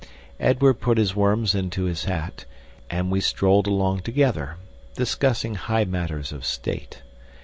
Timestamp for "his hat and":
1.83-3.11